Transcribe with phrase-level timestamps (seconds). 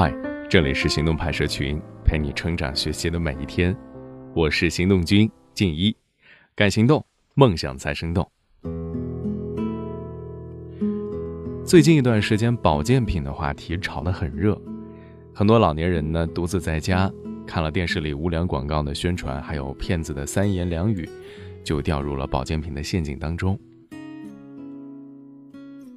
[0.00, 0.14] 嗨，
[0.48, 3.76] 这里是行动派社群，陪你成长学习的每一天。
[4.32, 5.92] 我是行动君静一，
[6.54, 8.30] 敢行动，梦想才生动。
[11.64, 14.56] 最近一段时间，保健品的话题炒得很热，
[15.34, 17.10] 很多老年人呢独自在家，
[17.44, 21.10] 看了电视里无良广告的宣传，还有骗子的三言两语，
[21.64, 23.58] 就掉入了保健品的陷阱当中。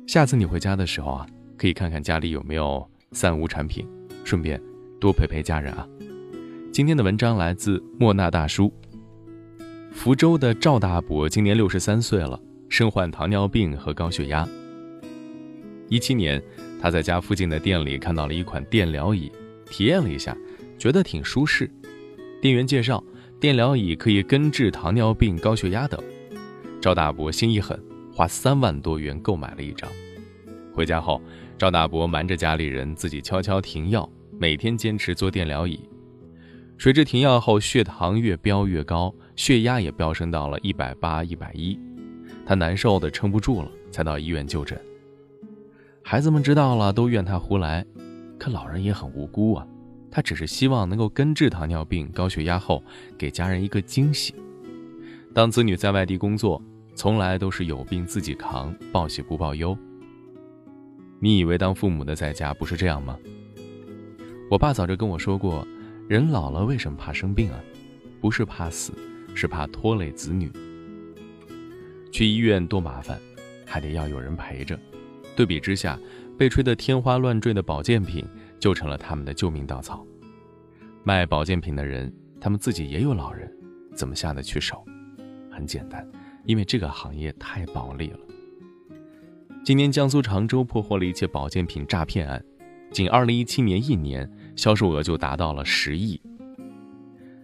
[0.07, 2.83] 下次你回家的时候啊，可以看看家里有没有
[3.13, 3.85] 三无产品，
[4.23, 4.61] 顺便
[4.97, 5.85] 多陪陪家人啊。
[6.71, 8.71] 今天的文章来自莫那大叔。
[9.91, 14.47] 福州的赵大伯今年六十三岁了，身患糖尿病和高血压。
[15.89, 16.41] 一七年，
[16.81, 19.29] 他在家附近的店里看到了一款电疗椅，
[19.69, 20.35] 体验了一下，
[20.79, 21.69] 觉得挺舒适。
[22.41, 23.03] 店员介绍，
[23.41, 26.01] 电疗椅可以根治糖尿病、高血压等。
[26.79, 27.77] 赵大伯心一狠。
[28.13, 29.89] 花三万多元购买了一张，
[30.73, 31.21] 回家后，
[31.61, 35.79] 赵大伯瞒着家里人，自己悄悄停药，每天坚持做电疗椅。
[36.75, 41.79] 谁知停药后，血糖越飙越高，血压也飙升到了一百八、一百一，
[42.47, 44.75] 他难受的撑不住了，才到医院就诊。
[46.03, 47.85] 孩子们知道了，都怨他胡来，
[48.39, 49.67] 可老人也很无辜啊，
[50.09, 52.83] 他只是希望能够根治糖尿病、高血压后，
[53.19, 54.33] 给家人一个惊喜。
[55.31, 56.59] 当子女在外地工作。
[56.93, 59.75] 从来都是有病自己扛，报喜不报忧。
[61.23, 63.15] 你以为当父母的在家不是这样吗？
[64.49, 65.65] 我爸早就跟我说过，
[66.09, 67.61] 人老了为什么怕生病啊？
[68.19, 68.91] 不是怕死，
[69.35, 70.51] 是怕拖累子女。
[72.11, 73.19] 去医院多麻烦，
[73.67, 74.79] 还得要有人陪着。
[75.35, 75.99] 对比之下，
[76.39, 78.25] 被吹得天花乱坠的保健品
[78.59, 80.03] 就成了他们的救命稻草。
[81.03, 83.47] 卖保健品的人，他们自己也有老人，
[83.95, 84.83] 怎么下得去手？
[85.51, 86.03] 很简单。
[86.45, 88.19] 因为这个行业太暴利了。
[89.63, 92.43] 今年江苏常州破获了一起保健品诈骗案，
[92.91, 96.19] 仅2017年一年销售额就达到了十亿。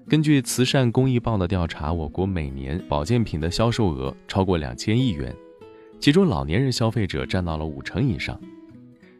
[0.09, 5.35] 根据慈善公益报的调查，我国每年保健品的销售额超过两千亿元，
[5.99, 8.39] 其中老年人消费者占到了五成以上。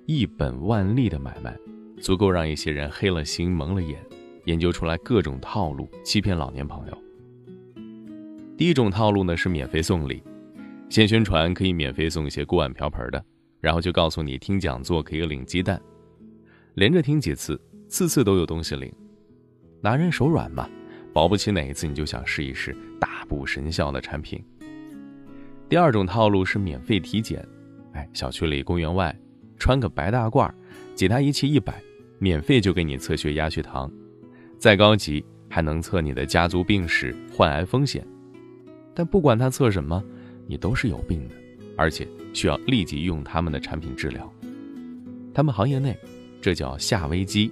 [0.08, 1.56] 一本万利的买卖，
[2.02, 4.00] 足够让一些人黑了心、蒙了眼，
[4.46, 6.98] 研究出来各种套路欺骗老年朋友。
[8.58, 10.24] 第一种套路呢是免费送礼，
[10.90, 13.24] 先宣传可以免费送一些锅碗瓢盆的，
[13.60, 15.82] 然后就告诉你听讲座可以领鸡蛋，
[16.76, 18.92] 连着听几次，次次都有东西领，
[19.82, 20.70] 拿人手软嘛，
[21.14, 24.44] 保不齐哪一次你就想试一试大补神效的产品。
[25.68, 27.46] 第二种套路是免费体检，
[27.92, 29.14] 哎，小区里公园外
[29.58, 30.50] 穿个白大褂，
[30.96, 31.84] 几台仪器一摆，
[32.20, 33.92] 免费就给你测血压血糖，
[34.58, 38.08] 再高级还能测你的家族病史、患癌风险。
[38.96, 40.02] 但不管他测什么，
[40.48, 41.36] 你都是有病的，
[41.76, 44.32] 而且需要立即用他们的产品治疗。
[45.34, 45.96] 他们行业内，
[46.42, 47.52] 这叫下危机。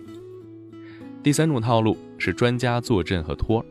[1.21, 3.63] 第三种套路是专家坐镇和托，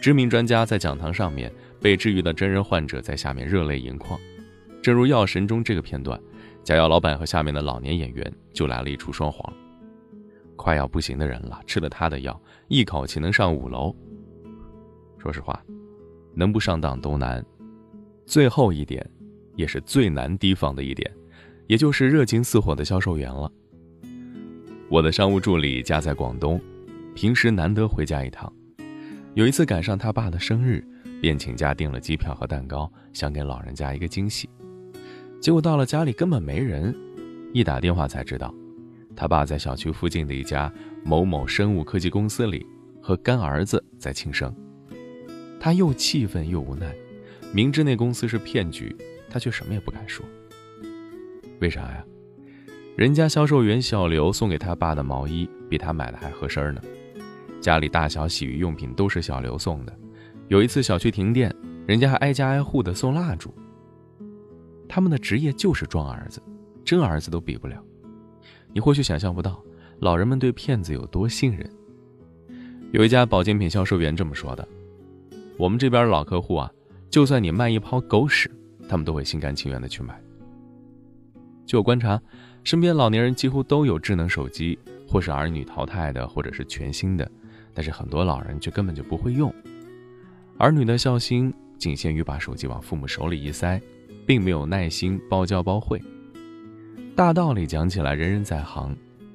[0.00, 4.18] 知名专家在讲堂上面，被治愈的真人患者在下面热泪盈眶。
[4.80, 6.20] 正如《药神》中这个片段，
[6.62, 9.52] 假药老板和下面的老年演员就来了一出双簧。
[10.56, 13.94] 快要不行的人了，吃了他的药，一口气能上五楼。
[15.18, 15.60] 说实话。
[16.36, 17.46] 能不上当都难，
[18.26, 19.04] 最后一点，
[19.56, 21.10] 也是最难提防的一点，
[21.66, 23.50] 也就是热情似火的销售员了。
[24.88, 26.60] 我的商务助理家在广东，
[27.14, 28.52] 平时难得回家一趟，
[29.34, 30.84] 有一次赶上他爸的生日，
[31.20, 34.48] 便请假订了机票和蛋糕，想给老人家一个惊喜。
[35.40, 36.94] 结果到了家里根本没人，
[37.52, 38.54] 一打电话才知道，
[39.14, 40.72] 他爸在小区附近的一家
[41.04, 42.66] 某某生物科技公司里
[43.02, 44.54] 和干儿子在庆生。
[45.60, 46.94] 他又气愤又无奈，
[47.54, 48.94] 明知那公司是骗局，
[49.30, 50.26] 他却什么也不敢说。
[51.60, 52.04] 为啥呀？
[52.96, 56.82] 人家销售员小刘送给他爸的毛衣比他买的还合身呢，
[57.60, 59.96] 家里大小洗浴用品都是小刘送的。
[60.48, 61.54] 有一次小区停电，
[61.86, 63.54] 人家还挨家挨户的送蜡烛。
[64.88, 66.42] 他们的职业就是装儿子，
[66.84, 67.80] 真儿子都比不了。
[68.72, 69.62] 你或许想象不到，
[70.00, 71.70] 老人们对骗子有多信任。
[72.90, 74.66] 有一家保健品销售员这么说的。
[75.56, 76.68] 我们这边老客户啊，
[77.14, 78.50] 就算你卖一泡狗屎，
[78.88, 80.20] 他们都会心甘情愿的去买。
[81.64, 82.20] 据我观察，
[82.64, 84.76] 身边老年人几乎都有智能手机，
[85.06, 87.30] 或是儿女淘汰的，或者是全新的，
[87.72, 89.54] 但是很多老人却根本就不会用。
[90.58, 93.80] 儿女的孝心仅限于把手机往父母手里一塞，
[94.26, 96.02] 并没有耐心包教包会。
[97.14, 98.92] 大道理讲起来，人人在行，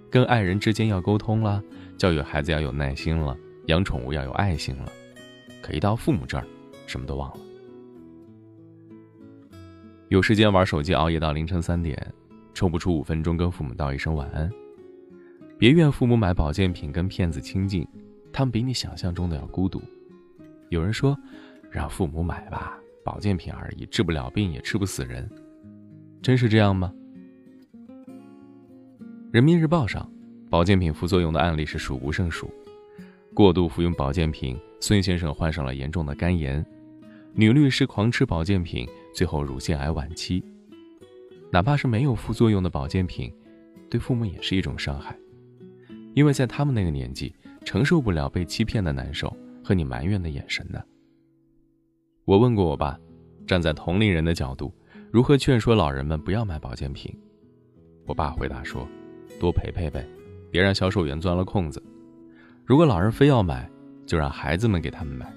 [0.09, 1.63] 跟爱人之间要沟通了，
[1.97, 3.37] 教育孩子要有耐心了，
[3.67, 4.91] 养宠物要有爱心了。
[5.61, 6.45] 可一到父母这儿，
[6.85, 7.39] 什么都忘了。
[10.09, 11.95] 有时间玩手机，熬夜到凌晨三点，
[12.51, 14.51] 抽不出五分钟跟父母道一声晚安。
[15.55, 17.87] 别怨父母买保健品跟骗子亲近，
[18.33, 19.79] 他们比你想象中的要孤独。
[20.69, 21.15] 有人说，
[21.69, 25.29] 让父母买吧，保健品而已，治不了病也治不死人，
[26.23, 26.91] 真是这样吗？
[29.31, 30.11] 人民日报上，
[30.49, 32.51] 保健品副作用的案例是数不胜数。
[33.35, 36.63] 过度服用保健品，孙先生患上了严重的肝炎；
[37.31, 40.43] 女律师狂吃保健品，最后乳腺癌晚期。
[41.51, 43.33] 哪怕是没有副作用的保健品，
[43.89, 45.17] 对父母也是一种伤害，
[46.13, 47.33] 因为在他们那个年纪，
[47.65, 50.81] 承受不了被欺骗的难受和你埋怨的眼神呢。
[52.25, 52.99] 我问过我爸，
[53.47, 54.73] 站在同龄人的角度，
[55.11, 57.11] 如何劝说老人们不要买保健品？
[58.05, 58.87] 我爸回答说。
[59.39, 60.05] 多陪陪呗，
[60.51, 61.81] 别让销售员钻了空子。
[62.65, 63.69] 如果老人非要买，
[64.05, 65.33] 就让孩子们给他们买。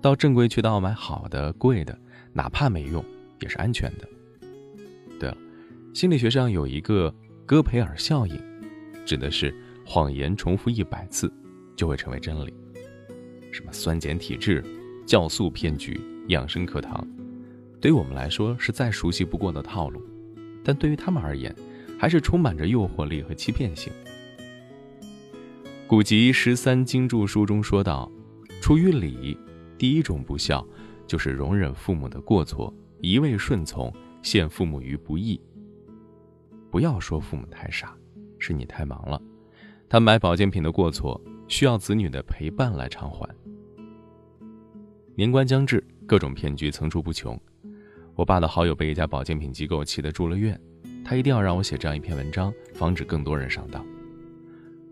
[0.00, 1.98] 到正规渠道买好的、贵的，
[2.32, 3.04] 哪怕没用，
[3.40, 4.08] 也是安全的。
[5.18, 5.36] 对了，
[5.92, 7.12] 心理学上有一个
[7.44, 8.40] 戈培尔效应，
[9.04, 9.54] 指的是
[9.84, 11.32] 谎言重复一百次，
[11.76, 12.54] 就会成为真理。
[13.50, 14.62] 什么酸碱体质、
[15.06, 17.04] 酵素骗局、养生课堂，
[17.80, 20.00] 对于我们来说是再熟悉不过的套路，
[20.62, 21.52] 但对于他们而言，
[21.98, 23.92] 还是充满着诱惑力和欺骗性。
[25.88, 28.08] 古籍《十三经注》书中说道
[28.60, 29.36] ：“出于礼，
[29.78, 30.66] 第一种不孝，
[31.06, 35.40] 就是容忍父母的过错，一味顺从，陷父母于不义。
[36.70, 37.96] 不要说父母太傻，
[38.38, 39.22] 是你太忙了。
[39.88, 43.28] 他买保健品的过错，需要子女的陪伴来偿还。”
[45.16, 47.40] 年关将至，各种骗局层出不穷。
[48.14, 50.60] 我爸的好友被一家保健品机构气得住了院。
[51.04, 53.84] 他一定要让我写这样一篇文章，防止更多人上当。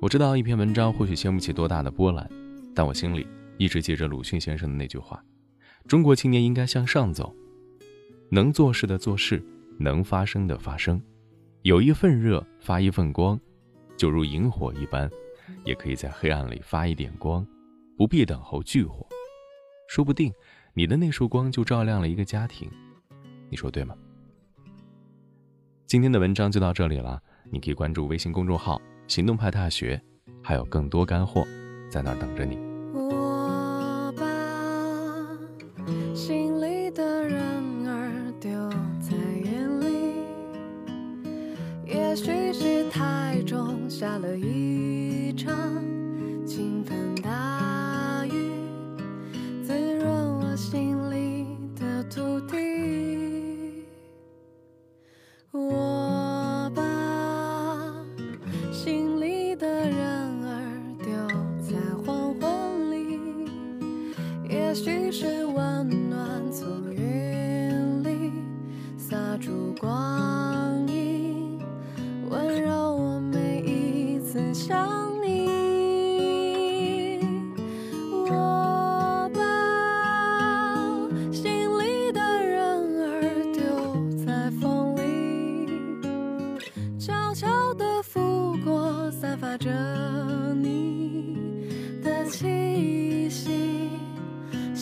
[0.00, 2.26] 我知道一篇文章或许掀不起多大的波澜，
[2.74, 3.26] 但我心里
[3.58, 5.22] 一直记着鲁迅先生的那句话：
[5.86, 7.34] 中国青年应该向上走，
[8.30, 9.42] 能做事的做事，
[9.78, 11.00] 能发声的发声，
[11.62, 13.40] 有一份热发一份光，
[13.96, 15.10] 就如萤火一般，
[15.64, 17.46] 也可以在黑暗里发一点光，
[17.96, 19.06] 不必等候炬火，
[19.88, 20.32] 说不定
[20.74, 22.70] 你的那束光就照亮了一个家庭，
[23.48, 23.96] 你说对吗？
[25.86, 30.02] 今天的文章就到这里了，你可以关注微信公众号“行动派大学”，
[30.42, 31.46] 还有更多干货
[31.88, 32.75] 在那儿等着你。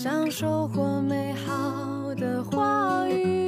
[0.05, 3.44] 想收获美好的话语，